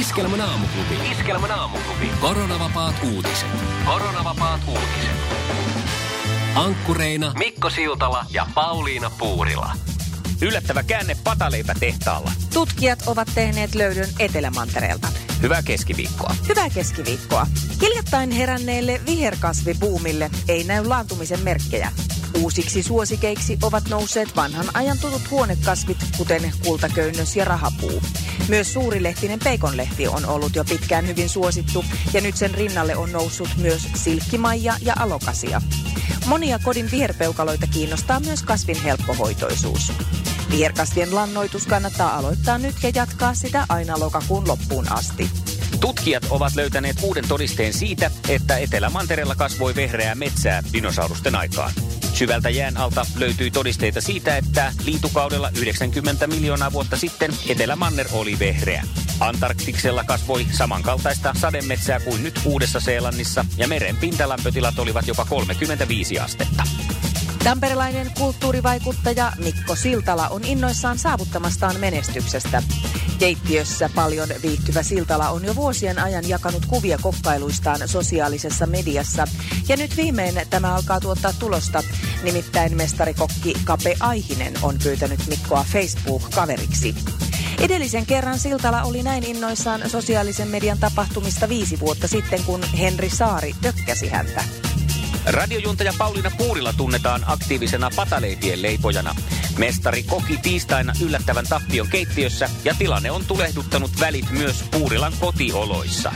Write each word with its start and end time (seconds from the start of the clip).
Iskelmän 0.00 0.40
aamuklubi. 0.40 1.10
Iskelmän 1.10 1.50
aamuklubi. 1.50 2.10
Koronavapaat 2.20 2.94
uutiset. 3.14 3.48
Koronavapaat 3.84 4.60
uutiset. 4.68 5.16
Ankkureina 6.54 7.32
Mikko 7.38 7.70
Siltala 7.70 8.26
ja 8.30 8.46
Pauliina 8.54 9.10
Puurila. 9.18 9.72
Yllättävä 10.42 10.82
käänne 10.82 11.16
pataleipätehtaalla. 11.24 12.32
Tutkijat 12.52 13.02
ovat 13.06 13.28
tehneet 13.34 13.74
löydön 13.74 14.08
Etelämantereelta. 14.18 15.08
Hyvää 15.42 15.62
keskiviikkoa. 15.62 16.34
Hyvää 16.48 16.70
keskiviikkoa. 16.70 17.46
Hiljattain 17.82 18.30
heränneelle 18.30 19.00
viherkasvibuumille 19.06 20.30
ei 20.48 20.64
näy 20.64 20.84
laantumisen 20.86 21.40
merkkejä. 21.40 21.92
Uusiksi 22.38 22.82
suosikeiksi 22.82 23.58
ovat 23.62 23.88
nousseet 23.88 24.36
vanhan 24.36 24.66
ajan 24.74 24.98
tutut 24.98 25.30
huonekasvit, 25.30 25.98
kuten 26.16 26.52
kultaköynnös 26.64 27.36
ja 27.36 27.44
rahapuu. 27.44 28.02
Myös 28.48 28.72
suurilehtinen 28.72 29.38
peikonlehti 29.44 30.08
on 30.08 30.26
ollut 30.26 30.56
jo 30.56 30.64
pitkään 30.64 31.06
hyvin 31.06 31.28
suosittu, 31.28 31.84
ja 32.12 32.20
nyt 32.20 32.36
sen 32.36 32.54
rinnalle 32.54 32.96
on 32.96 33.12
noussut 33.12 33.48
myös 33.56 33.88
silkkimaija 33.94 34.76
ja 34.82 34.94
alokasia. 34.98 35.62
Monia 36.26 36.58
kodin 36.58 36.90
viherpeukaloita 36.90 37.66
kiinnostaa 37.66 38.20
myös 38.20 38.42
kasvin 38.42 38.82
helppohoitoisuus. 38.82 39.92
Viherkasvien 40.50 41.14
lannoitus 41.14 41.66
kannattaa 41.66 42.16
aloittaa 42.16 42.58
nyt 42.58 42.74
ja 42.82 42.90
jatkaa 42.94 43.34
sitä 43.34 43.66
aina 43.68 44.00
lokakuun 44.00 44.48
loppuun 44.48 44.92
asti. 44.92 45.30
Tutkijat 45.80 46.26
ovat 46.30 46.54
löytäneet 46.54 46.96
uuden 47.02 47.28
todisteen 47.28 47.72
siitä, 47.72 48.10
että 48.28 48.58
Etelä-Mantereella 48.58 49.34
kasvoi 49.34 49.74
vehreää 49.74 50.14
metsää 50.14 50.62
dinosaurusten 50.72 51.34
aikaan. 51.34 51.72
Syvältä 52.14 52.50
jään 52.50 52.76
alta 52.76 53.06
löytyi 53.16 53.50
todisteita 53.50 54.00
siitä, 54.00 54.36
että 54.36 54.72
liitukaudella 54.84 55.50
90 55.60 56.26
miljoonaa 56.26 56.72
vuotta 56.72 56.96
sitten 56.96 57.30
Etelä-Manner 57.48 58.06
oli 58.12 58.38
vehreä. 58.38 58.84
Antarktiksella 59.20 60.04
kasvoi 60.04 60.46
samankaltaista 60.52 61.34
sademetsää 61.40 62.00
kuin 62.00 62.22
nyt 62.22 62.40
Uudessa-Seelannissa 62.44 63.44
ja 63.56 63.68
meren 63.68 63.96
pintalämpötilat 63.96 64.78
olivat 64.78 65.06
jopa 65.06 65.24
35 65.24 66.18
astetta. 66.18 66.62
Tamperelainen 67.44 68.10
kulttuurivaikuttaja 68.18 69.32
Mikko 69.44 69.76
Siltala 69.76 70.28
on 70.28 70.44
innoissaan 70.44 70.98
saavuttamastaan 70.98 71.80
menestyksestä. 71.80 72.62
Keittiössä 73.18 73.90
paljon 73.94 74.28
viihtyvä 74.42 74.82
Siltala 74.82 75.28
on 75.28 75.44
jo 75.44 75.54
vuosien 75.54 75.98
ajan 75.98 76.28
jakanut 76.28 76.66
kuvia 76.66 76.98
kokkailuistaan 77.02 77.88
sosiaalisessa 77.88 78.66
mediassa. 78.66 79.28
Ja 79.68 79.76
nyt 79.76 79.96
viimein 79.96 80.34
tämä 80.50 80.74
alkaa 80.74 81.00
tuottaa 81.00 81.32
tulosta. 81.32 81.82
Nimittäin 82.24 82.76
mestarikokki 82.76 83.54
Kape 83.64 83.96
Aihinen 84.00 84.52
on 84.62 84.76
pyytänyt 84.82 85.20
Mikkoa 85.26 85.64
Facebook-kaveriksi. 85.72 86.94
Edellisen 87.60 88.06
kerran 88.06 88.38
Siltala 88.38 88.82
oli 88.82 89.02
näin 89.02 89.24
innoissaan 89.24 89.90
sosiaalisen 89.90 90.48
median 90.48 90.78
tapahtumista 90.78 91.48
viisi 91.48 91.80
vuotta 91.80 92.08
sitten, 92.08 92.44
kun 92.44 92.62
Henri 92.62 93.10
Saari 93.10 93.54
tökkäsi 93.60 94.08
häntä. 94.08 94.44
Radiojuntaja 95.26 95.92
Pauliina 95.98 96.30
Puurila 96.38 96.72
tunnetaan 96.72 97.22
aktiivisena 97.26 97.90
pataleipien 97.96 98.62
leipojana. 98.62 99.14
Mestari 99.58 100.02
koki 100.02 100.36
tiistaina 100.36 100.92
yllättävän 101.02 101.46
tappion 101.48 101.88
keittiössä 101.88 102.50
ja 102.64 102.74
tilanne 102.78 103.10
on 103.10 103.24
tulehduttanut 103.24 103.90
välit 104.00 104.30
myös 104.30 104.64
Puurilan 104.70 105.12
kotioloissa. 105.20 106.12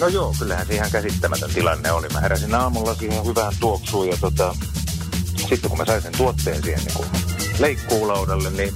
No 0.00 0.08
joo, 0.08 0.34
kyllähän 0.38 0.66
se 0.66 0.74
ihan 0.74 0.90
käsittämätön 0.90 1.50
tilanne 1.54 1.92
oli. 1.92 2.08
Mä 2.08 2.20
heräsin 2.20 2.54
aamulla 2.54 2.94
siihen 2.94 3.24
hyvään 3.24 3.52
tuoksuun 3.60 4.08
ja 4.08 4.16
tota, 4.20 4.56
sitten 5.48 5.70
kun 5.70 5.78
mä 5.78 5.84
sain 5.84 6.02
sen 6.02 6.12
tuotteen 6.16 6.62
siihen 6.62 6.80
niin 6.84 6.94
kuin 6.94 7.08
leikkuulaudalle, 7.58 8.50
niin 8.50 8.74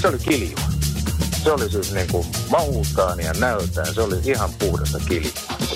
se 0.00 0.08
oli 0.08 0.18
kiljua. 0.18 0.60
Se 1.44 1.52
oli 1.52 1.70
siis 1.70 1.92
niin 1.92 2.08
kuin 2.12 2.26
maultaan 2.50 3.20
ja 3.20 3.32
näöltään, 3.32 3.94
se 3.94 4.00
oli 4.00 4.16
ihan 4.24 4.50
puhdasta 4.58 4.98
kiljua. 5.08 5.32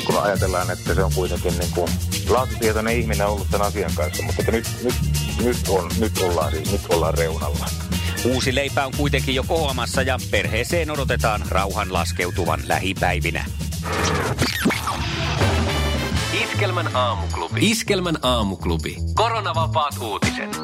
Kun 0.06 0.22
ajatellaan, 0.22 0.70
että 0.70 0.94
se 0.94 1.04
on 1.04 1.12
kuitenkin 1.14 1.58
niin 1.58 1.70
kuin 1.74 1.90
laatutietoinen 2.28 2.96
ihminen 2.96 3.26
ollut 3.26 3.46
tämän 3.50 3.66
asian 3.66 3.90
kanssa, 3.94 4.22
mutta 4.22 4.42
että 4.42 4.52
nyt, 4.52 4.66
nyt, 4.84 4.94
nyt, 5.44 5.68
on, 5.68 5.90
nyt, 5.98 6.18
ollaan 6.18 6.52
siis, 6.52 6.72
nyt 6.72 6.80
ollaan 6.88 7.14
reunalla. 7.14 7.66
Uusi 8.24 8.54
leipä 8.54 8.86
on 8.86 8.92
kuitenkin 8.96 9.34
jo 9.34 9.44
kohoamassa 9.48 10.02
ja 10.02 10.18
perheeseen 10.30 10.90
odotetaan 10.90 11.42
rauhan 11.48 11.92
laskeutuvan 11.92 12.60
lähipäivinä. 12.66 13.44
Iskelmän 16.42 16.96
aamuklubi. 16.96 17.70
Iskelmän 17.70 18.16
aamuklubi. 18.22 18.96
Koronavapaat 19.14 19.94
uutiset. 20.00 20.58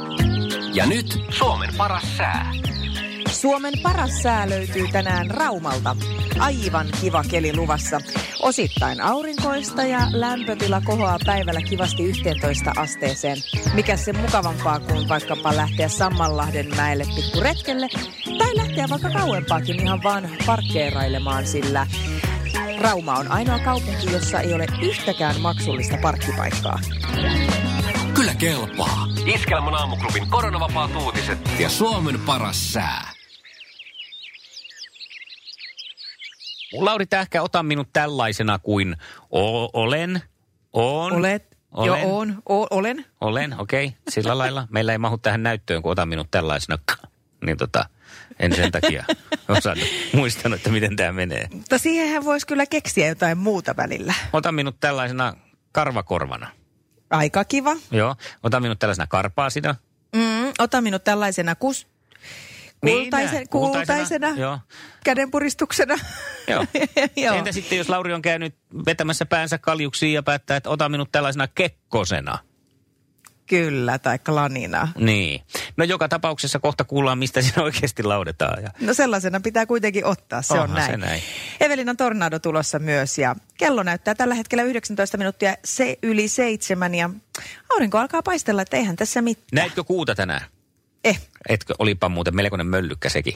Ja 0.75 0.87
nyt 0.87 1.07
Suomen 1.31 1.71
paras 1.77 2.17
sää. 2.17 2.53
Suomen 3.31 3.75
paras 3.83 4.23
sää 4.23 4.51
löytyy 4.51 4.89
tänään 4.93 5.31
Raumalta. 5.31 5.97
Aivan 6.39 6.87
kiva 7.01 7.25
keli 7.31 7.57
luvassa. 7.57 8.01
Osittain 8.43 9.01
aurinkoista 9.01 9.83
ja 9.83 10.01
lämpötila 10.11 10.81
kohoaa 10.81 11.19
päivällä 11.27 11.61
kivasti 11.63 12.05
11 12.05 12.73
asteeseen. 12.77 13.39
Mikä 13.75 13.97
se 13.97 14.13
mukavampaa 14.13 14.81
kuin 14.81 15.09
vaikkapa 15.09 15.57
lähteä 15.57 15.89
Sammanlahden 15.89 16.77
mäelle 16.77 17.05
pikkuretkelle 17.17 17.89
tai 18.39 18.57
lähteä 18.57 18.89
vaikka 18.91 19.11
kauempaakin 19.11 19.83
ihan 19.83 20.03
vaan 20.03 20.29
parkkeerailemaan, 20.47 21.47
sillä 21.47 21.87
Rauma 22.81 23.15
on 23.15 23.31
ainoa 23.31 23.59
kaupunki, 23.59 24.13
jossa 24.13 24.41
ei 24.41 24.55
ole 24.55 24.67
yhtäkään 24.83 25.41
maksullista 25.41 25.97
parkkipaikkaa. 26.03 26.79
Kyllä 28.15 28.35
kelpaa. 28.35 29.07
Iskelmän 29.35 29.75
aamuklubin 29.75 30.31
koronavapaat 30.31 30.91
uutiset 30.97 31.39
ja 31.59 31.69
Suomen 31.69 32.21
paras 32.27 32.73
sää. 32.73 33.13
Lauri 36.73 37.07
Tähkä, 37.07 37.43
ota 37.43 37.63
minut 37.63 37.89
tällaisena 37.93 38.59
kuin 38.59 38.97
o- 39.31 39.81
olen, 39.83 40.23
on. 40.73 41.13
Olet, 41.13 41.57
olen, 41.71 42.03
jo 42.03 42.17
on, 42.17 42.43
o- 42.49 42.67
olen. 42.77 43.05
Olen, 43.21 43.61
okei, 43.61 43.87
okay. 43.87 43.99
sillä 44.09 44.39
lailla. 44.39 44.69
Meillä 44.71 44.93
ei 44.93 44.99
mahu 44.99 45.19
tähän 45.19 45.43
näyttöön, 45.43 45.83
kun 45.83 45.93
ota 45.93 46.07
minut 46.07 46.31
tällaisena. 46.31 46.79
Niin 47.45 47.57
tota, 47.57 47.85
en 48.39 48.57
sen 48.57 48.73
takia 48.73 49.05
osannut 49.49 49.89
muistanut, 50.13 50.57
että 50.57 50.71
miten 50.71 50.97
tämä 50.97 51.13
menee. 51.13 51.49
Mutta 51.53 51.79
siihenhän 51.79 52.25
voisi 52.25 52.47
kyllä 52.47 52.67
keksiä 52.67 53.07
jotain 53.09 53.39
muuta 53.39 53.77
välillä. 53.77 54.15
Ota 54.33 54.53
minut 54.53 54.81
tällaisena 54.81 55.37
karvakorvana. 55.73 56.49
Aika 57.11 57.45
kiva. 57.45 57.77
Joo, 57.91 58.17
ota 58.43 58.61
minut 58.61 58.79
tällaisena 58.79 59.07
karpaasina. 59.07 59.75
Mm, 60.17 60.53
ota 60.59 60.81
minut 60.81 61.05
tällaisena 61.05 61.55
kus... 61.55 61.87
Kultaisen, 62.81 63.39
Niin, 63.39 63.49
kultaisena, 63.49 63.87
kultaisena, 63.87 64.29
joo. 64.29 64.59
kädenpuristuksena. 65.05 65.95
Joo. 66.49 66.67
Joo. 67.17 67.35
Entä 67.35 67.53
sitten, 67.53 67.79
jos 67.79 67.89
Lauri 67.89 68.13
on 68.13 68.23
käynyt 68.23 68.55
vetämässä 68.87 69.27
päänsä 69.27 69.59
kaljuksiin 69.59 70.13
ja 70.13 70.23
päättää, 70.23 70.57
että 70.57 70.71
ota 70.71 70.89
minut 70.89 71.13
tällaisena 71.13 71.49
kekkosena? 71.49 72.39
Kyllä, 73.49 73.99
tai 73.99 74.19
klanina. 74.19 74.89
Niin. 74.99 75.41
No 75.77 75.85
joka 75.85 76.09
tapauksessa 76.09 76.59
kohta 76.59 76.85
kuullaan, 76.85 77.19
mistä 77.19 77.43
siinä 77.43 77.63
oikeasti 77.63 78.03
laudetaan. 78.03 78.63
Ja... 78.63 78.71
No 78.81 78.95
sellaisena 78.95 79.41
pitää 79.41 79.67
kuitenkin 79.67 80.05
ottaa, 80.05 80.43
se 80.43 80.55
on 80.55 80.61
Onhan 80.61 80.77
näin. 80.77 80.91
se 80.91 80.97
näin. 80.97 81.23
Evelina 81.61 81.95
Tornado 81.95 82.39
tulossa 82.39 82.79
myös 82.79 83.19
ja 83.19 83.37
kello 83.59 83.83
näyttää 83.83 84.15
tällä 84.15 84.35
hetkellä 84.35 84.63
19 84.65 85.17
minuuttia 85.19 85.55
se 85.65 85.99
yli 86.03 86.29
seitsemän 86.29 86.95
ja 86.95 87.11
aurinko 87.71 87.99
alkaa 87.99 88.23
paistella, 88.23 88.63
että 88.63 88.77
eihän 88.77 88.97
tässä 88.97 89.23
mitään. 89.23 89.47
Näitkö 89.53 89.85
kuuta 89.85 90.15
tänään? 90.15 90.41
Eh, 91.05 91.21
Etkö, 91.49 91.75
olipa 91.79 92.09
muuten 92.09 92.37
melkoinen 92.37 92.67
möllykkä 92.67 93.09
sekin. 93.09 93.35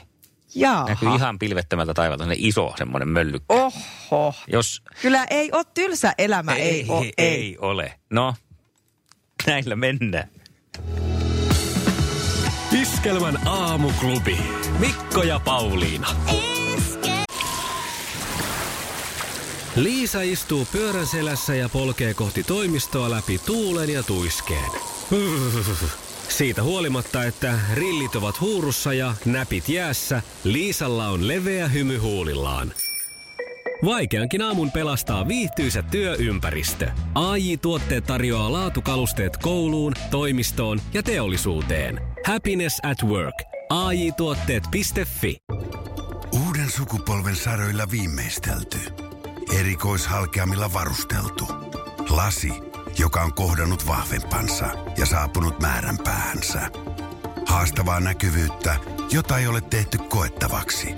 jaaha. 0.55 0.89
Näkyy 0.89 1.15
ihan 1.15 1.39
pilvettömältä 1.39 1.93
taivalta 1.93 2.21
semmoinen 2.23 2.45
iso 2.45 2.73
semmoinen 2.77 3.07
möllykkä. 3.09 3.45
Oho. 3.49 4.35
Jos 4.47 4.83
Kyllä 5.01 5.25
ei 5.29 5.49
ole 5.51 5.63
tylsä 5.73 6.13
elämä, 6.17 6.55
ei, 6.55 6.61
ei, 6.69 6.85
ole, 6.89 7.05
ei. 7.05 7.13
ei 7.17 7.57
ole. 7.59 7.93
No, 8.09 8.33
näillä 9.47 9.75
mennään. 9.75 10.29
Iskelmän 12.81 13.47
aamuklubi. 13.47 14.37
Mikko 14.79 15.23
ja 15.23 15.39
Pauliina. 15.39 16.07
Liisa 19.75 20.21
istuu 20.21 20.67
pyörän 20.71 21.07
selässä 21.07 21.55
ja 21.55 21.69
polkee 21.69 22.13
kohti 22.13 22.43
toimistoa 22.43 23.09
läpi 23.09 23.39
tuulen 23.45 23.89
ja 23.89 24.03
tuiskeen. 24.03 24.71
Siitä 26.37 26.63
huolimatta, 26.63 27.23
että 27.23 27.59
rillit 27.73 28.15
ovat 28.15 28.41
huurussa 28.41 28.93
ja 28.93 29.15
näpit 29.25 29.69
jäässä, 29.69 30.21
Liisalla 30.43 31.07
on 31.07 31.27
leveä 31.27 31.67
hymy 31.67 31.97
huulillaan. 31.97 32.73
Vaikeankin 33.85 34.41
aamun 34.41 34.71
pelastaa 34.71 35.27
viihtyisä 35.27 35.83
työympäristö. 35.83 36.91
AI 37.15 37.57
Tuotteet 37.57 38.03
tarjoaa 38.03 38.51
laatukalusteet 38.51 39.37
kouluun, 39.37 39.93
toimistoon 40.11 40.81
ja 40.93 41.03
teollisuuteen. 41.03 42.01
Happiness 42.25 42.79
at 42.83 43.09
work. 43.09 43.35
AI 43.69 44.11
Tuotteet.fi 44.11 45.37
Uuden 46.47 46.71
sukupolven 46.71 47.35
saroilla 47.35 47.91
viimeistelty. 47.91 48.77
Erikoishalkeamilla 49.59 50.73
varusteltu. 50.73 51.47
Lasi, 52.09 52.53
joka 52.99 53.21
on 53.21 53.33
kohdannut 53.33 53.87
vahvempansa 53.87 54.65
ja 54.97 55.05
saapunut 55.05 55.59
määränpäähänsä. 55.59 56.69
Haastavaa 57.45 57.99
näkyvyyttä, 57.99 58.75
jota 59.11 59.37
ei 59.37 59.47
ole 59.47 59.61
tehty 59.61 59.97
koettavaksi. 59.97 60.95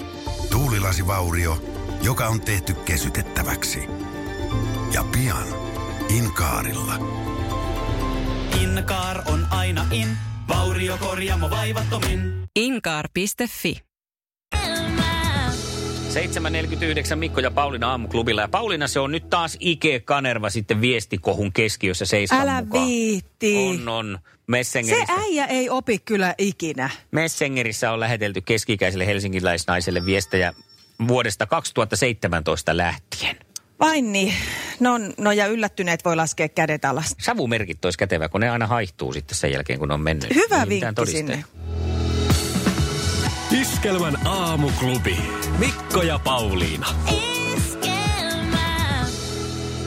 Tuulilasivaurio, 0.52 1.75
joka 2.06 2.28
on 2.28 2.42
tehty 2.42 2.74
kesytettäväksi. 2.74 3.80
Ja 4.94 5.04
pian 5.12 5.48
Inkaarilla. 6.18 6.94
Inkaar 8.62 9.22
on 9.25 9.48
aina 9.50 9.86
in, 9.92 10.07
vauriokorjaamo 10.48 11.50
vaivattomin. 11.50 12.44
Inkaar.fi 12.56 13.81
7.49 14.56 17.16
Mikko 17.16 17.42
ja 17.42 17.52
Pauliina 17.52 17.92
aamuklubilla. 17.92 18.42
Ja 18.42 18.48
Pauliina 18.48 18.88
se 18.88 19.00
on 19.00 19.12
nyt 19.12 19.30
taas 19.30 19.58
Ike 19.60 20.00
Kanerva 20.00 20.50
sitten 20.50 20.81
viestikohun 20.81 21.54
keskiössä 21.54 22.06
seiskan 22.06 22.42
Älä 22.42 22.62
mukaan. 22.62 22.88
viitti. 22.88 23.58
On, 23.58 23.90
on. 23.90 24.19
Se 24.22 24.30
Messengerissä, 24.48 25.13
äijä 25.13 25.46
ei 25.46 25.69
opi 25.69 26.00
kyllä 26.00 26.36
ikinä. 26.38 26.90
Messengerissä 27.12 27.92
on 27.92 28.00
lähetelty 28.00 28.42
keski-ikäiselle 28.42 29.06
helsinkiläisnaiselle 29.06 30.06
viestejä 30.06 30.54
vuodesta 31.08 31.46
2017 31.46 32.78
lähtien. 32.78 33.36
Vain 33.80 34.12
niin. 34.12 34.34
No, 34.80 34.92
no 35.18 35.32
ja 35.32 35.48
yllättyneet 35.48 36.06
voi 36.06 36.16
laskea 36.16 36.50
kädet 36.50 36.86
alas. 36.86 37.16
Savumerkit 37.20 37.86
olisi 37.86 37.98
kätevä, 37.98 38.30
kun 38.30 38.42
ne 38.42 38.50
aina 38.50 38.68
haihtuu 38.68 39.14
sitten 39.14 39.38
sen 39.38 39.52
jälkeen, 39.52 39.80
kun 39.80 39.88
ne 39.88 39.94
on 39.94 40.02
mennyt. 40.02 40.36
Hyvä 40.36 40.60
Ei 40.60 40.66
mitään 40.66 40.70
vinkki 40.70 41.14
todisteita. 41.14 41.48
sinne. 43.52 43.62
Iskelmän 43.62 44.28
aamuklubi. 44.28 45.18
Mikko 45.60 46.02
ja 46.02 46.20
Pauliina. 46.24 46.88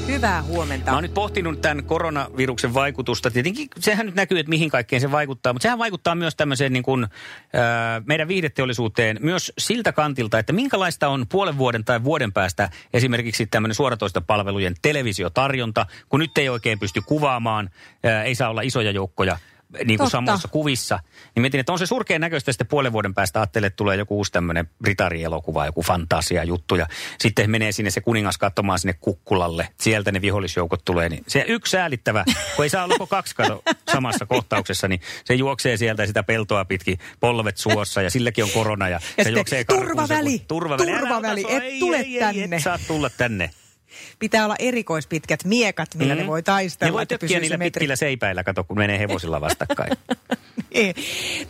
Hyvää 0.09 0.43
huomenta. 0.43 0.91
Mä 0.91 0.97
oon 0.97 1.03
nyt 1.03 1.15
pohtinut 1.15 1.61
tämän 1.61 1.85
koronaviruksen 1.85 2.75
vaikutusta. 2.75 3.31
Tietenkin 3.31 3.69
sehän 3.79 4.07
nyt 4.07 4.15
näkyy, 4.15 4.39
että 4.39 4.51
mihin 4.51 4.71
kaikkeen 4.71 5.01
se 5.01 5.11
vaikuttaa, 5.11 5.53
mutta 5.53 5.63
sehän 5.63 5.79
vaikuttaa 5.79 6.15
myös 6.15 6.37
tämmöiseen 6.37 6.73
niin 6.73 6.83
kuin, 6.83 7.07
ää, 7.53 8.03
meidän 8.07 8.29
viihdeteollisuuteen 8.29 9.19
myös 9.21 9.53
siltä 9.59 9.93
kantilta, 9.93 10.39
että 10.39 10.53
minkälaista 10.53 11.09
on 11.09 11.27
puolen 11.29 11.59
vuoden 11.59 11.85
tai 11.85 12.05
vuoden 12.05 12.33
päästä 12.33 12.71
esimerkiksi 12.93 13.47
tämmöinen 13.47 13.75
suoratoista 13.75 14.21
palvelujen 14.21 14.75
televisiotarjonta, 14.83 15.87
kun 16.09 16.21
nyt 16.21 16.39
ei 16.39 16.49
oikein 16.49 16.79
pysty 16.79 17.01
kuvaamaan, 17.01 17.71
ää, 18.05 18.23
ei 18.23 18.35
saa 18.35 18.51
olla 18.51 18.63
isoja 18.63 18.91
joukkoja 18.91 19.39
niin 19.85 19.99
kuin 19.99 20.11
samoissa 20.11 20.49
kuvissa. 20.49 20.99
Niin 21.35 21.41
mietin, 21.41 21.61
että 21.61 21.73
on 21.73 21.79
se 21.79 21.87
surkean 21.87 22.21
näköistä 22.21 22.53
sitten 22.53 22.67
puolen 22.67 22.93
vuoden 22.93 23.15
päästä 23.15 23.41
ajattelee, 23.41 23.67
että 23.67 23.77
tulee 23.77 23.97
joku 23.97 24.17
uusi 24.17 24.33
tämmöinen 24.33 24.69
Britari-elokuva, 24.83 25.67
joku 25.67 25.83
fantasia 25.83 26.45
juttu. 26.45 26.77
Ja 26.77 26.87
sitten 27.19 27.51
menee 27.51 27.73
sinne 27.73 27.91
se 27.91 28.01
kuningas 28.01 28.39
katsomaan 28.39 28.79
sinne 28.79 28.95
kukkulalle. 29.01 29.69
Sieltä 29.81 30.13
ne 30.13 30.21
vihollisjoukot 30.21 30.85
tulee. 30.85 31.09
Niin 31.09 31.25
se 31.27 31.45
yksi 31.49 31.71
säälittävä, 31.71 32.25
kun 32.57 32.65
ei 32.65 32.69
saa 32.71 32.85
olla 32.85 33.07
kaksi 33.07 33.35
kato 33.37 33.63
samassa 33.93 34.27
kohtauksessa, 34.27 34.89
niin 34.89 35.01
se 35.25 35.35
juoksee 35.35 35.77
sieltä 35.77 36.07
sitä 36.07 36.23
peltoa 36.23 36.65
pitkin, 36.65 36.99
polvet 37.21 37.57
suossa 37.57 38.03
ja 38.03 38.11
silläkin 38.11 38.45
on 38.45 38.51
korona. 38.51 38.89
Ja, 38.89 39.01
Ja 39.19 39.25
se 39.25 39.31
juoksee 39.31 39.65
karkuun 39.65 39.87
se, 39.87 39.93
kun- 39.95 39.97
turvaväli, 40.09 40.39
turvaväli, 40.49 40.91
Älä 40.91 40.99
turvaväli, 41.01 41.45
et 41.49 41.63
ei, 41.63 41.79
tule 41.79 41.97
ei, 41.97 42.15
ei, 42.15 42.21
tänne. 42.21 42.57
et 42.57 42.63
saa 42.63 42.79
tulla 42.87 43.11
tänne. 43.11 43.51
Pitää 44.19 44.45
olla 44.45 44.57
erikoispitkät 44.59 45.45
miekat, 45.45 45.95
millä 45.95 46.15
Mm. 46.15 46.21
ne 46.21 46.27
voi 46.27 46.43
taistella. 46.43 46.91
Ne 46.91 46.95
voi 46.95 47.07
tökkiä 47.07 47.41
niillä 47.41 47.57
metri. 47.57 47.71
pitkillä 47.71 47.97
seipäillä, 47.97 48.45
kato, 48.45 48.65
kun 48.65 48.79
menee 48.79 48.99
hevosilla 48.99 49.41
vastakkain. 49.41 49.91
Niin. 50.75 50.95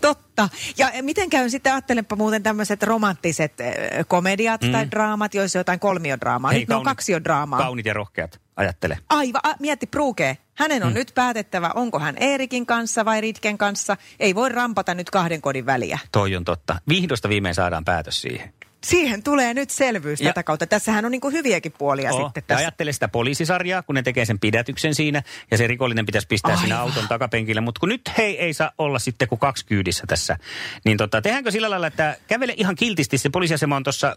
Totta. 0.00 0.48
Ja 0.76 0.90
miten 1.02 1.30
käy 1.30 1.50
sitten, 1.50 1.72
ajattelenpa 1.72 2.16
muuten 2.16 2.42
tämmöiset 2.42 2.82
romanttiset 2.82 3.60
äh, 3.60 3.66
komediat 4.08 4.62
mm. 4.62 4.72
tai 4.72 4.90
draamat, 4.90 5.34
joissa 5.34 5.58
on 5.58 5.60
jotain 5.60 5.80
kolmiodraamaa. 5.80 6.52
Nyt 6.52 6.68
ne 6.68 6.74
on 6.74 6.82
kaksiodraamaa. 6.82 7.58
Kaunit 7.58 7.86
ja 7.86 7.94
rohkeat, 7.94 8.40
ajattele. 8.56 8.98
Aivan, 9.08 9.40
a, 9.44 9.54
mietti 9.60 9.86
Pruke. 9.86 10.38
Hänen 10.54 10.82
on 10.82 10.88
mm. 10.88 10.94
nyt 10.94 11.12
päätettävä, 11.14 11.70
onko 11.74 11.98
hän 11.98 12.16
Eerikin 12.20 12.66
kanssa 12.66 13.04
vai 13.04 13.20
Ritken 13.20 13.58
kanssa. 13.58 13.96
Ei 14.20 14.34
voi 14.34 14.48
rampata 14.48 14.94
nyt 14.94 15.10
kahden 15.10 15.40
kodin 15.42 15.66
väliä. 15.66 15.98
Toi 16.12 16.36
on 16.36 16.44
totta. 16.44 16.76
Vihdosta 16.88 17.28
viimein 17.28 17.54
saadaan 17.54 17.84
päätös 17.84 18.20
siihen. 18.20 18.52
Siihen 18.84 19.22
tulee 19.22 19.54
nyt 19.54 19.70
selvyys 19.70 20.20
Ja- 20.20 20.28
tätä 20.30 20.42
kautta. 20.42 20.66
Tässähän 20.66 21.04
on 21.04 21.10
niin 21.10 21.20
hyviäkin 21.32 21.72
puolia 21.78 22.12
Oo. 22.12 22.24
sitten 22.24 22.42
tässä. 22.46 22.58
ajattele 22.58 22.92
sitä 22.92 23.08
poliisisarjaa, 23.08 23.82
kun 23.82 23.94
ne 23.94 24.02
tekee 24.02 24.24
sen 24.24 24.38
pidätyksen 24.38 24.94
siinä, 24.94 25.22
ja 25.50 25.58
se 25.58 25.66
rikollinen 25.66 26.06
pitäisi 26.06 26.26
pistää 26.28 26.50
Aivan. 26.50 26.64
Aivan. 26.64 26.78
auton 26.78 27.08
takapenkille. 27.08 27.60
Mutta 27.60 27.78
kun 27.80 27.88
nyt 27.88 28.00
hei 28.18 28.38
ei 28.40 28.54
saa 28.54 28.72
olla 28.78 28.98
sitten 28.98 29.28
kuin 29.28 29.38
kaksi 29.38 29.66
kyydissä 29.66 30.04
tässä, 30.06 30.36
niin 30.84 30.96
tota, 30.96 31.22
tehdäänkö 31.22 31.50
sillä 31.50 31.70
lailla, 31.70 31.86
että 31.86 32.16
kävele 32.28 32.54
ihan 32.56 32.74
kiltisti, 32.76 33.18
se 33.18 33.30
poliisiasema 33.30 33.76
on 33.76 33.82
tuossa 33.84 34.16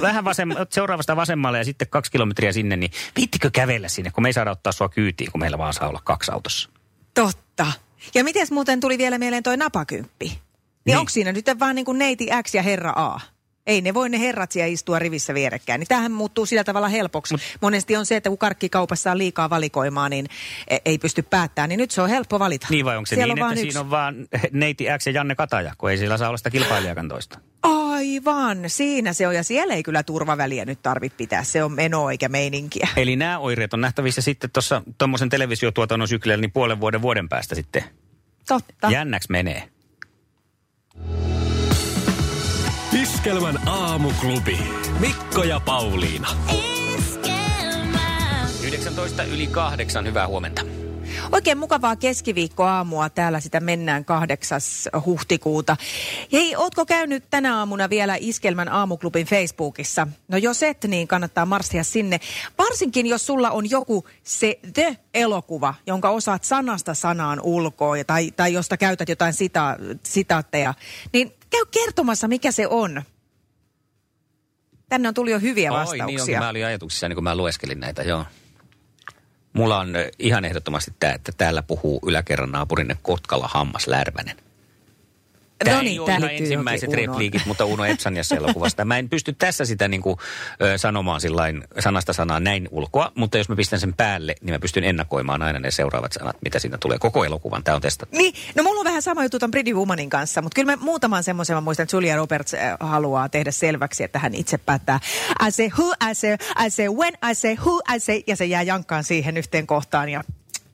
vähän 0.00 0.24
vasem, 0.24 0.48
seuraavasta 0.70 1.16
vasemmalle 1.16 1.58
ja 1.58 1.64
sitten 1.64 1.88
kaksi 1.88 2.12
kilometriä 2.12 2.52
sinne, 2.52 2.76
niin 2.76 2.90
viittikö 3.16 3.50
kävellä 3.52 3.88
sinne, 3.88 4.10
kun 4.10 4.22
me 4.22 4.28
ei 4.28 4.32
saada 4.32 4.50
ottaa 4.50 4.72
sua 4.72 4.88
kyytiin, 4.88 5.30
kun 5.32 5.40
meillä 5.40 5.58
vaan 5.58 5.74
saa 5.74 5.88
olla 5.88 6.00
kaksi 6.04 6.32
autossa. 6.32 6.70
Totta. 7.14 7.66
Ja 8.14 8.24
miten 8.24 8.46
muuten 8.50 8.80
tuli 8.80 8.98
vielä 8.98 9.18
mieleen 9.18 9.42
toi 9.42 9.56
napakymppi? 9.56 10.26
Niin, 10.28 10.38
Niin. 10.84 10.98
onko 10.98 11.08
siinä 11.10 11.32
nyt 11.32 11.46
vaan 11.58 11.74
niin 11.74 11.84
kuin 11.84 11.98
neiti 11.98 12.28
X 12.42 12.54
ja 12.54 12.62
herra 12.62 12.92
A? 12.96 13.20
Ei 13.70 13.80
ne 13.80 13.94
voi 13.94 14.08
ne 14.08 14.20
herrat 14.20 14.52
siellä 14.52 14.66
istua 14.66 14.98
rivissä 14.98 15.34
vierekkäin. 15.34 15.78
Niin 15.78 15.88
tämähän 15.88 16.12
muuttuu 16.12 16.46
sillä 16.46 16.64
tavalla 16.64 16.88
helpoksi. 16.88 17.34
Mut, 17.34 17.40
Monesti 17.60 17.96
on 17.96 18.06
se, 18.06 18.16
että 18.16 18.28
kun 18.28 18.38
karkkikaupassa 18.38 19.10
on 19.12 19.18
liikaa 19.18 19.50
valikoimaa, 19.50 20.08
niin 20.08 20.26
e- 20.68 20.78
ei 20.84 20.98
pysty 20.98 21.22
päättämään. 21.22 21.68
Niin 21.68 21.78
nyt 21.78 21.90
se 21.90 22.02
on 22.02 22.08
helppo 22.08 22.38
valita. 22.38 22.66
Niin 22.70 22.84
vai 22.84 22.96
onko 22.96 23.06
se 23.06 23.14
Siellä 23.14 23.34
niin, 23.34 23.42
on 23.42 23.52
että 23.52 23.56
vaan 23.56 23.56
siinä 23.56 23.68
yksi. 23.68 23.78
on 23.78 23.90
vaan 23.90 24.14
neiti 24.52 24.86
X 24.98 25.06
ja 25.06 25.12
Janne 25.12 25.34
Kataja, 25.34 25.74
kun 25.78 25.90
ei 25.90 25.98
sillä 25.98 26.16
saa 26.16 26.28
olla 26.28 26.36
sitä 26.36 26.50
kilpailijakan 26.50 27.08
toista? 27.08 27.38
Aivan, 27.62 28.58
siinä 28.66 29.12
se 29.12 29.28
on. 29.28 29.34
Ja 29.34 29.42
siellä 29.44 29.74
ei 29.74 29.82
kyllä 29.82 30.02
turvaväliä 30.02 30.64
nyt 30.64 30.82
tarvitse 30.82 31.16
pitää. 31.16 31.44
Se 31.44 31.64
on 31.64 31.72
menoa 31.72 32.10
eikä 32.10 32.28
meininkiä. 32.28 32.88
Eli 32.96 33.16
nämä 33.16 33.38
oireet 33.38 33.74
on 33.74 33.80
nähtävissä 33.80 34.22
sitten 34.22 34.50
tuossa 34.50 34.82
tuommoisen 34.98 35.28
televisiotuotannon 35.28 36.08
sykleellä 36.08 36.40
niin 36.40 36.52
puolen 36.52 36.80
vuoden 36.80 37.02
vuoden 37.02 37.28
päästä 37.28 37.54
sitten. 37.54 37.84
Totta. 38.48 38.90
Jännäks 38.90 39.28
menee. 39.28 39.68
Iskelmän 43.02 43.68
aamuklubi. 43.68 44.58
Mikko 45.00 45.42
ja 45.42 45.60
Pauliina. 45.60 46.28
19 48.64 49.22
yli 49.22 49.46
kahdeksan, 49.46 50.06
hyvää 50.06 50.26
huomenta. 50.26 50.62
Oikein 51.32 51.58
mukavaa 51.58 51.96
keskiviikkoaamua. 51.96 53.08
Täällä 53.10 53.40
sitä 53.40 53.60
mennään 53.60 54.04
8. 54.04 54.60
huhtikuuta. 55.06 55.76
Hei, 56.32 56.56
ootko 56.56 56.86
käynyt 56.86 57.24
tänä 57.30 57.58
aamuna 57.58 57.90
vielä 57.90 58.16
Iskelmän 58.20 58.68
aamuklubin 58.68 59.26
Facebookissa? 59.26 60.06
No 60.28 60.38
jos 60.38 60.62
et, 60.62 60.84
niin 60.84 61.08
kannattaa 61.08 61.46
marssia 61.46 61.84
sinne. 61.84 62.20
Varsinkin 62.58 63.06
jos 63.06 63.26
sulla 63.26 63.50
on 63.50 63.70
joku 63.70 64.04
se 64.22 64.58
The-elokuva, 64.74 65.74
jonka 65.86 66.10
osaat 66.10 66.44
sanasta 66.44 66.94
sanaan 66.94 67.40
ulkoa 67.42 67.96
ja- 67.96 68.04
tai, 68.04 68.30
tai 68.30 68.52
josta 68.52 68.76
käytät 68.76 69.08
jotain 69.08 69.32
sita, 69.34 69.76
sitaatteja, 70.02 70.74
niin 71.12 71.32
käy 71.50 71.64
kertomassa, 71.70 72.28
mikä 72.28 72.52
se 72.52 72.66
on. 72.68 73.02
Tänne 74.88 75.08
on 75.08 75.14
tullut 75.14 75.32
jo 75.32 75.40
hyviä 75.40 75.72
Oi, 75.72 75.78
vastauksia. 75.78 76.06
niin 76.06 76.20
onkin. 76.20 76.38
Mä 76.38 76.48
olin 76.48 76.66
ajatuksissa, 76.66 77.08
niin 77.08 77.14
kun 77.16 77.24
mä 77.24 77.34
lueskelin 77.36 77.80
näitä, 77.80 78.02
joo. 78.02 78.24
Mulla 79.52 79.78
on 79.78 79.96
ö, 79.96 80.10
ihan 80.18 80.44
ehdottomasti 80.44 80.94
tämä, 81.00 81.12
että 81.12 81.32
täällä 81.38 81.62
puhuu 81.62 82.00
yläkerran 82.06 82.52
naapurinne 82.52 82.96
Kotkala 83.02 83.48
Hammas 83.48 83.86
Lärvänen. 83.86 84.36
Tämä 85.64 85.76
No 85.76 85.82
ei 85.82 85.84
niin, 85.84 86.02
liittyy 86.06 86.36
ensimmäiset 86.36 86.92
repliikit, 86.92 87.46
mutta 87.46 87.64
Uno 87.64 87.84
Epsaniassa 87.84 88.36
elokuvasta. 88.36 88.84
Mä 88.84 88.98
en 88.98 89.08
pysty 89.08 89.32
tässä 89.32 89.64
sitä 89.64 89.88
niin 89.88 90.02
kuin, 90.02 90.16
ö, 90.62 90.78
sanomaan 90.78 91.20
sillain 91.20 91.64
sanasta 91.78 92.12
sanaa 92.12 92.40
näin 92.40 92.68
ulkoa, 92.70 93.12
mutta 93.14 93.38
jos 93.38 93.48
mä 93.48 93.56
pistän 93.56 93.80
sen 93.80 93.94
päälle, 93.94 94.34
niin 94.40 94.54
mä 94.54 94.58
pystyn 94.58 94.84
ennakoimaan 94.84 95.42
aina 95.42 95.58
ne 95.58 95.70
seuraavat 95.70 96.12
sanat, 96.12 96.36
mitä 96.42 96.58
siinä 96.58 96.78
tulee 96.78 96.98
koko 96.98 97.24
elokuvan. 97.24 97.64
Tämä 97.64 97.74
on 97.74 97.82
testattu. 97.82 98.16
Niin, 98.16 98.34
no 98.54 98.62
mulla 98.62 98.80
on 98.80 98.84
vähän 98.84 99.02
sama 99.02 99.22
juttu 99.22 99.38
ton 99.38 99.50
Pretty 99.50 99.72
Womanin 99.72 100.10
kanssa, 100.10 100.42
mutta 100.42 100.54
kyllä 100.54 100.76
mä 100.76 100.84
muutaman 100.84 101.24
semmoisen, 101.24 101.56
mä 101.56 101.60
muistan, 101.60 101.84
että 101.84 101.96
Julia 101.96 102.16
Roberts 102.16 102.54
äh, 102.54 102.76
haluaa 102.80 103.28
tehdä 103.28 103.50
selväksi, 103.50 104.04
että 104.04 104.18
hän 104.18 104.34
itse 104.34 104.58
päättää 104.58 105.00
I 105.48 105.50
say 105.52 105.68
who, 105.78 105.92
I 106.10 106.14
say, 106.14 106.36
I 106.66 106.70
say 106.70 106.88
when, 106.88 107.12
I 107.30 107.34
say 107.34 107.54
who, 107.54 107.80
I 107.94 108.00
say, 108.00 108.20
ja 108.26 108.36
se 108.36 108.44
jää 108.44 108.62
jankkaan 108.62 109.04
siihen 109.04 109.36
yhteen 109.36 109.66
kohtaan 109.66 110.08
ja 110.08 110.24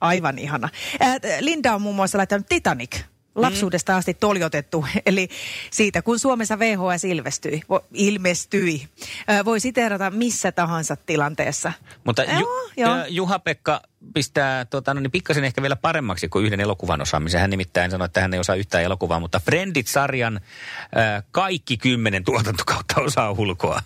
aivan 0.01 0.39
ihana. 0.39 0.69
Äh, 1.01 1.15
Linda 1.39 1.75
on 1.75 1.81
muun 1.81 1.95
muassa 1.95 2.17
laittanut 2.17 2.45
Titanic. 2.49 2.95
Lapsuudesta 3.37 3.95
asti 3.97 4.13
toljotettu, 4.13 4.85
eli 5.05 5.29
siitä 5.71 6.01
kun 6.01 6.19
Suomessa 6.19 6.59
VHS 6.59 7.03
ilmestyi, 7.03 7.61
vo, 7.69 7.85
ilmestyi 7.93 8.87
äh, 9.29 9.45
voi 9.45 9.59
siteerata 9.59 10.09
missä 10.11 10.51
tahansa 10.51 10.95
tilanteessa. 10.95 11.73
Mutta 12.03 12.23
Joo, 12.23 12.39
Ju- 12.39 12.47
joo. 12.77 12.95
ö, 12.95 13.05
Juha-Pekka 13.07 13.81
pistää 14.13 14.65
tota, 14.65 14.93
no 14.93 14.99
niin 14.99 15.11
pikkasen 15.11 15.43
ehkä 15.43 15.61
vielä 15.61 15.75
paremmaksi 15.75 16.29
kuin 16.29 16.45
yhden 16.45 16.59
elokuvan 16.59 17.01
osaamisen. 17.01 17.41
Hän 17.41 17.49
nimittäin 17.49 17.91
sanoi, 17.91 18.05
että 18.05 18.21
hän 18.21 18.33
ei 18.33 18.39
osaa 18.39 18.55
yhtään 18.55 18.83
elokuvaa, 18.83 19.19
mutta 19.19 19.39
Friendit-sarjan 19.45 20.35
ö, 20.37 21.23
kaikki 21.31 21.77
kymmenen 21.77 22.23
tuotantokautta 22.23 23.01
osaa 23.01 23.31
ulkoa. 23.31 23.81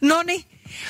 No 0.00 0.22
niin, 0.22 0.44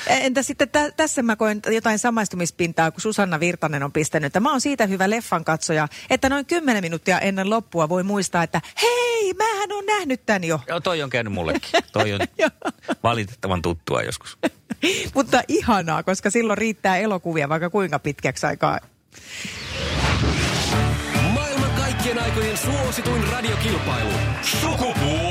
Entä 0.07 0.43
sitten 0.43 0.69
tä- 0.69 0.90
tässä 0.90 1.23
mä 1.23 1.37
koen 1.37 1.61
jotain 1.67 1.99
samaistumispintaa, 1.99 2.90
kun 2.90 3.00
Susanna 3.00 3.40
Virtanen 3.40 3.83
on 3.83 3.93
pistänyt. 3.93 4.26
Että 4.26 4.40
mä 4.40 4.50
oon 4.50 4.61
siitä 4.61 4.87
hyvä 4.87 5.11
leffan 5.11 5.45
katsoja, 5.45 5.88
että 6.11 6.29
noin 6.29 6.47
10 6.47 6.83
minuuttia 6.85 7.19
ennen 7.19 7.50
loppua 7.50 7.88
voi 7.88 8.02
muistaa, 8.02 8.43
että 8.43 8.61
hei, 8.83 9.35
mähän 9.35 9.73
on 9.73 9.87
nähnyt 9.87 10.26
tän 10.26 10.45
jo. 10.45 10.61
Joo, 10.69 10.81
toi 10.81 11.02
on 11.02 11.11
käynyt 11.11 11.33
mullekin. 11.33 11.71
Toi 11.93 12.12
on 12.12 12.21
valitettavan 13.02 13.62
tuttua 13.62 14.02
joskus. 14.02 14.38
Mutta 15.14 15.43
ihanaa, 15.49 16.02
koska 16.02 16.31
silloin 16.31 16.59
riittää 16.59 16.97
elokuvia 16.97 17.49
vaikka 17.49 17.71
kuinka 17.71 17.99
pitkäksi 17.99 18.47
aikaa. 18.47 18.79
Maailman 21.35 21.71
kaikkien 21.71 22.19
aikojen 22.23 22.57
suosituin 22.57 23.25
radiokilpailu. 23.29 24.11
Sukupuolten 24.43 25.30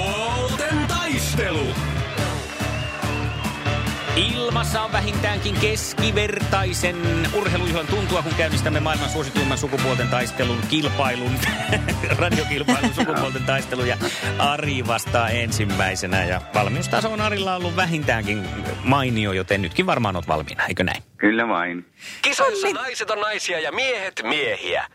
Ilmassa 4.49 4.81
on 4.81 4.91
vähintäänkin 4.91 5.55
keskivertaisen 5.55 7.27
urheilujuhlan 7.33 7.87
tuntua, 7.87 8.21
kun 8.21 8.35
käynnistämme 8.37 8.79
maailman 8.79 9.09
suosituimman 9.09 9.57
sukupuolten 9.57 10.07
taistelun 10.07 10.57
kilpailun, 10.69 11.31
radiokilpailun 12.19 12.93
sukupuolten 12.93 13.43
taistelun 13.43 13.87
ja 13.87 13.97
Ari 14.39 14.87
vastaa 14.87 15.29
ensimmäisenä 15.29 16.23
ja 16.25 16.41
valmiustaso 16.53 17.11
on 17.11 17.21
Arilla 17.21 17.55
ollut 17.55 17.75
vähintäänkin 17.75 18.43
mainio, 18.83 19.31
joten 19.31 19.61
nytkin 19.61 19.85
varmaan 19.85 20.15
olet 20.15 20.27
valmiina, 20.27 20.65
eikö 20.65 20.83
näin? 20.83 21.03
Kyllä 21.17 21.47
vain. 21.47 21.85
Kisoissa 22.21 22.69
naiset 22.69 23.09
on 23.09 23.21
naisia 23.21 23.59
ja 23.59 23.71
miehet 23.71 24.21
miehiä. 24.23 24.85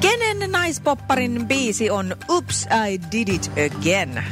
Kenen 0.00 0.52
naispopparin 0.52 1.46
biisi 1.46 1.90
on 1.90 2.16
Oops, 2.28 2.66
I 2.88 3.00
Did 3.12 3.28
It 3.28 3.50
Again? 3.66 4.24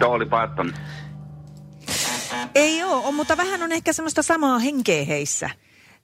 Dolly 0.00 0.26
Parton. 0.26 0.74
Ei 2.54 2.82
oo, 2.82 3.08
on, 3.08 3.14
mutta 3.14 3.36
vähän 3.36 3.62
on 3.62 3.72
ehkä 3.72 3.92
semmoista 3.92 4.22
samaa 4.22 4.58
henkeä 4.58 5.04
heissä. 5.04 5.50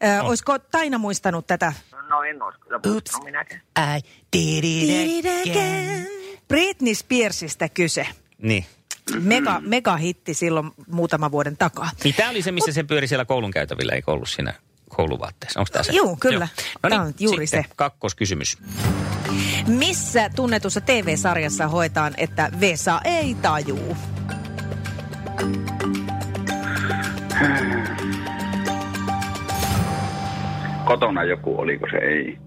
Ö, 0.05 0.23
olisiko 0.23 0.59
Taina 0.59 0.99
muistanut 0.99 1.47
tätä? 1.47 1.73
No 2.09 2.23
en 2.23 2.43
olisi 2.43 2.61
kyllä 2.61 2.81
muistanut 2.87 3.25
minäkään. 3.25 3.61
I 3.79 4.01
did 4.37 4.63
Did 4.63 5.25
it 5.25 5.27
again. 5.51 6.07
Britney 6.49 6.95
Spearsista 6.95 7.69
kyse. 7.69 8.07
Niin. 8.43 8.67
Mega, 9.21 9.61
mega 9.61 9.97
hitti 9.97 10.35
silloin 10.35 10.71
muutaman 10.87 11.31
vuoden 11.33 11.57
takaa. 11.57 11.91
Niin 12.05 12.15
tämä 12.15 12.31
oli 12.31 12.43
se, 12.43 12.53
missä 12.53 12.73
se 12.73 12.83
pyöri 12.85 13.09
siellä 13.09 13.25
koulun 13.25 13.51
käytävillä, 13.51 13.93
eikö 13.93 14.13
ollut 14.13 14.29
siinä 14.29 14.55
kouluvaatteessa? 14.89 15.61
Onko 15.61 15.71
tämä 15.73 15.83
se? 15.83 15.93
Juu, 15.93 16.17
kyllä. 16.21 16.49
No 16.83 16.91
Tää 16.91 16.99
niin, 16.99 17.01
on 17.01 17.15
juuri 17.19 17.47
sitten 17.47 17.65
se. 17.65 17.71
kakkoskysymys. 17.77 18.59
Missä 19.67 20.31
tunnetussa 20.37 20.81
TV-sarjassa 20.81 21.69
hoetaan, 21.69 22.15
että 22.17 22.51
Vesa 22.61 23.01
ei 23.05 23.35
tajuu? 23.43 23.97
Kotona 30.85 31.25
joku, 31.25 31.61
oliko 31.61 31.87
se 31.91 31.97
ei? 31.97 32.39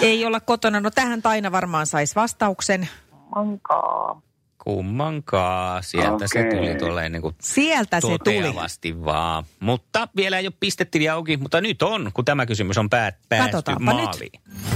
Ei 0.00 0.24
olla 0.24 0.40
kotona. 0.40 0.80
No 0.80 0.90
tähän 0.90 1.22
Taina 1.22 1.52
varmaan 1.52 1.86
saisi 1.86 2.14
vastauksen. 2.14 2.88
Mankaa. 3.34 4.22
Kummankaan. 4.64 5.82
Sieltä 5.82 6.26
se 6.26 6.40
Okei. 6.40 6.50
tuli 6.56 6.74
tuolla 6.74 7.08
niin 7.08 7.22
kuin 7.22 7.34
Sieltä 7.40 8.00
se 8.00 8.06
tuli. 8.24 9.04
vaan. 9.04 9.44
Mutta 9.60 10.08
vielä 10.16 10.38
ei 10.38 10.46
ole 10.46 10.54
pistetili 10.60 11.08
auki, 11.08 11.36
mutta 11.36 11.60
nyt 11.60 11.82
on, 11.82 12.10
kun 12.14 12.24
tämä 12.24 12.46
kysymys 12.46 12.78
on 12.78 12.90
päät, 12.90 13.14
päästy 13.28 13.52
Katsotaanpa 13.52 13.92
nyt. 13.92 14.75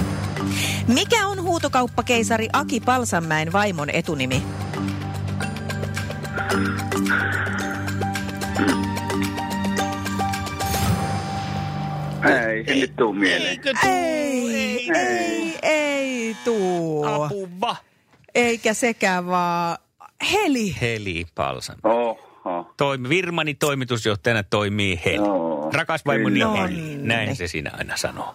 Mikä 0.86 1.26
on 1.26 1.42
huutokauppakeisari 1.42 2.48
Aki 2.52 2.80
Palsanmäen 2.80 3.52
vaimon 3.52 3.90
etunimi? 3.90 4.42
Ei 12.24 12.64
se 12.66 12.74
nyt 12.74 12.96
tuu 12.96 13.12
mieleen. 13.12 13.50
Eikö 13.50 13.72
tuu? 13.80 13.90
Ei, 13.90 14.90
ei, 14.94 15.58
ei 15.62 16.36
tuu. 16.44 17.04
Apuva. 17.04 17.76
Eikä 18.34 18.74
sekään 18.74 19.26
vaan 19.26 19.78
Heli. 20.32 20.76
Heli 20.80 21.26
Palsan. 21.34 21.76
Oho. 22.44 22.74
Toimi, 22.76 23.08
Virmani 23.08 23.54
toimitusjohtajana 23.54 24.42
toimii 24.42 25.00
Heli. 25.04 25.16
Joo, 25.16 25.70
Rakas 25.74 26.06
vaimoni 26.06 26.40
kyllä. 26.40 26.52
Heli. 26.56 26.80
Nonni. 26.80 26.96
Näin 27.06 27.36
se 27.36 27.48
siinä 27.48 27.70
aina 27.78 27.96
sanoo. 27.96 28.34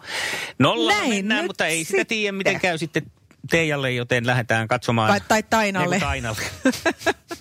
Nolla 0.59 0.91
Näin 0.91 1.09
mennään, 1.09 1.41
nyt 1.41 1.49
mutta 1.49 1.65
ei 1.65 1.83
sitä 1.83 2.05
tiedä, 2.05 2.31
miten 2.31 2.59
käy 2.59 2.77
sitten 2.77 3.03
Teijalle, 3.49 3.91
joten 3.91 4.27
lähdetään 4.27 4.67
katsomaan. 4.67 5.07
Tai, 5.09 5.21
tai 5.27 5.43
Tainalle. 5.43 5.95
Kun 5.95 6.07
Tainalle. 6.07 6.41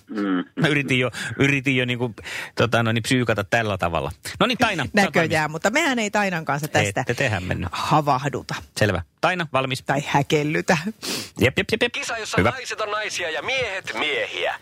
Mm. 0.09 0.45
Mä 0.61 0.67
yritin 0.67 0.99
jo, 0.99 1.11
yritin 1.39 1.77
jo 1.77 1.85
niinku, 1.85 2.13
tota, 2.55 2.83
no, 2.83 2.91
niin 2.91 3.03
psyykata 3.03 3.43
tällä 3.43 3.77
tavalla. 3.77 4.11
No 4.39 4.45
niin, 4.45 4.57
Taina. 4.57 4.85
Näköjään, 4.93 5.51
mutta 5.51 5.69
mehän 5.69 5.99
ei 5.99 6.11
Tainan 6.11 6.45
kanssa 6.45 6.67
tästä 6.67 7.01
Ette 7.01 7.13
tehän 7.13 7.43
mennyt. 7.43 7.69
havahduta 7.71 8.55
Selvä. 8.77 9.01
Taina, 9.21 9.47
valmis. 9.53 9.83
tai 9.83 10.03
häkellytä. 10.07 10.77
Jep, 11.39 11.57
jep, 11.57 11.67
jep, 11.71 11.81
jep. 11.81 11.91
Kisa, 11.93 12.17
jossa 12.17 12.37
Hyvä. 12.37 12.49
naiset 12.49 12.81
on 12.81 12.91
naisia 12.91 13.29
ja 13.29 13.41
miehet 13.41 13.91
miehiä. 13.99 14.55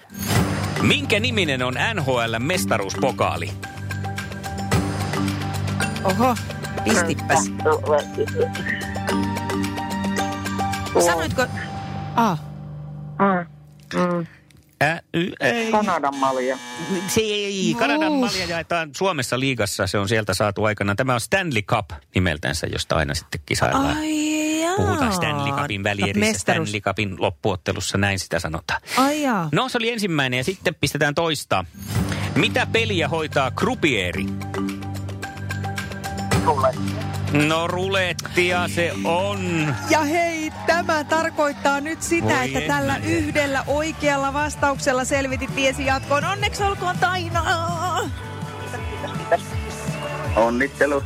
Minkä 0.81 1.19
niminen 1.19 1.63
on 1.63 1.73
NHL 1.93 2.35
mestaruuspokaali? 2.39 3.51
Oho, 6.03 6.37
pistippäs. 6.83 7.39
Sanoitko... 11.01 11.45
Ah, 12.15 12.39
Mm, 13.19 13.45
mm. 13.99 14.25
Ä, 14.83 15.01
y, 15.13 15.31
ei. 15.39 15.71
Kanadan 15.71 16.15
malja. 16.17 16.57
Se 17.07 17.21
ei. 17.21 17.75
Kanadan 17.79 18.13
malja 18.13 18.45
jaetaan 18.45 18.89
Suomessa 18.97 19.39
liigassa. 19.39 19.87
Se 19.87 19.97
on 19.97 20.09
sieltä 20.09 20.33
saatu 20.33 20.63
aikana. 20.63 20.95
Tämä 20.95 21.13
on 21.13 21.19
Stanley 21.21 21.61
Cup 21.61 21.89
nimeltänsä, 22.15 22.67
josta 22.67 22.95
aina 22.95 23.13
sitten 23.13 23.41
kisaillaan. 23.45 23.97
ai 23.97 24.61
jaa. 24.61 24.75
Puhutaan 24.75 25.13
Stanley 25.13 25.53
Cupin 25.53 25.83
välierissä, 25.83 26.19
Mestaruus. 26.19 26.69
Stanley 26.69 26.81
Cupin 26.81 27.15
loppuottelussa, 27.21 27.97
näin 27.97 28.19
sitä 28.19 28.39
sanotaan. 28.39 28.81
Ai 28.97 29.21
jaa. 29.21 29.49
No, 29.51 29.69
se 29.69 29.77
oli 29.77 29.91
ensimmäinen 29.91 30.37
ja 30.37 30.43
sitten 30.43 30.75
pistetään 30.75 31.15
toista. 31.15 31.65
Mitä 32.35 32.67
peliä 32.71 33.07
hoitaa 33.07 33.51
Krupieri? 33.51 34.25
No, 37.33 37.67
rulettia 37.67 38.67
se 38.67 38.93
on. 39.03 39.75
Ja 39.89 40.01
hei, 40.01 40.51
tämä 40.67 41.03
tarkoittaa 41.03 41.81
nyt 41.81 42.01
sitä, 42.01 42.25
Voi 42.27 42.45
että 42.45 42.61
tällä 42.73 42.95
ennä. 42.95 43.07
yhdellä 43.07 43.63
oikealla 43.67 44.33
vastauksella 44.33 45.05
selvitit 45.05 45.55
tiesi 45.55 45.85
jatkoon. 45.85 46.25
Onneksi 46.25 46.63
olkoon 46.63 46.97
Taina! 46.97 47.43
Onnittelut. 50.35 51.03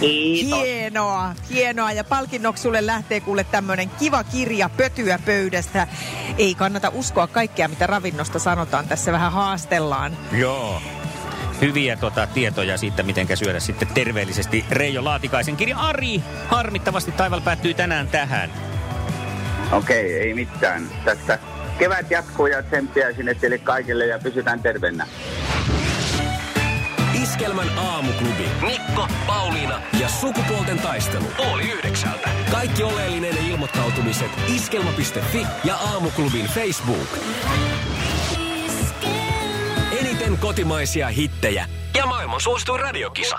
Kiitos. 0.00 0.58
Hienoa, 0.62 1.34
hienoa. 1.50 1.92
Ja 1.92 2.04
palkinnoksi 2.04 2.62
sulle 2.62 2.86
lähtee 2.86 3.20
kuule 3.20 3.44
tämmönen 3.44 3.90
kiva 3.90 4.24
kirja 4.24 4.68
pötyä 4.68 5.18
pöydästä. 5.26 5.86
Ei 6.38 6.54
kannata 6.54 6.90
uskoa 6.94 7.26
kaikkea, 7.26 7.68
mitä 7.68 7.86
ravinnosta 7.86 8.38
sanotaan. 8.38 8.88
Tässä 8.88 9.12
vähän 9.12 9.32
haastellaan. 9.32 10.16
Joo. 10.32 10.82
Hyviä 11.62 11.96
tota, 11.96 12.26
tietoja 12.26 12.78
siitä, 12.78 13.02
miten 13.02 13.36
syödä 13.36 13.60
sitten 13.60 13.88
terveellisesti. 13.94 14.64
Reijo 14.70 15.04
Laatikaisen 15.04 15.56
kirja 15.56 15.78
Ari. 15.78 16.22
Harmittavasti 16.46 17.12
taival 17.12 17.40
päättyy 17.40 17.74
tänään 17.74 18.08
tähän. 18.08 18.50
Okei, 19.72 20.14
ei 20.14 20.34
mitään. 20.34 20.82
Tästä 21.04 21.38
kevät 21.78 22.10
jatkuu 22.10 22.46
ja 22.46 22.62
tsemppiä 22.62 23.12
sinne 23.12 23.34
teille 23.34 23.58
kaikille 23.58 24.06
ja 24.06 24.18
pysytään 24.18 24.60
terveenä. 24.60 25.06
Iskelmän 27.22 27.78
aamuklubi. 27.78 28.48
Mikko, 28.66 29.08
Pauliina 29.26 29.82
ja 30.00 30.08
sukupuolten 30.08 30.78
taistelu. 30.78 31.24
Oli 31.52 31.70
yhdeksältä. 31.70 32.30
Kaikki 32.50 32.82
oleellinen 32.82 33.36
ilmoittautumiset 33.50 34.30
iskelma.fi 34.54 35.46
ja 35.64 35.76
aamuklubin 35.76 36.46
Facebook. 36.46 37.18
Eniten 40.22 40.40
kotimaisia 40.40 41.08
hittejä 41.08 41.66
ja 41.94 42.06
maailman 42.06 42.40
suosituin 42.40 42.80
radiokisa. 42.80 43.38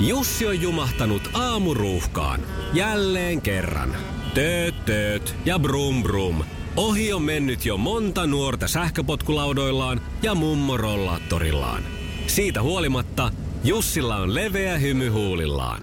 Jussi 0.00 0.46
on 0.46 0.62
jumahtanut 0.62 1.30
aamuruuhkaan. 1.32 2.40
Jälleen 2.72 3.42
kerran. 3.42 3.96
Tööt, 4.34 4.84
tööt 4.84 5.34
ja 5.44 5.58
brum 5.58 6.02
brum. 6.02 6.44
Ohi 6.76 7.12
on 7.12 7.22
mennyt 7.22 7.66
jo 7.66 7.76
monta 7.76 8.26
nuorta 8.26 8.68
sähköpotkulaudoillaan 8.68 10.00
ja 10.22 10.34
mummorollaattorillaan. 10.34 11.82
Siitä 12.26 12.62
huolimatta 12.62 13.30
Jussilla 13.64 14.16
on 14.16 14.34
leveä 14.34 14.78
hymy 14.78 15.08
huulillaan. 15.08 15.82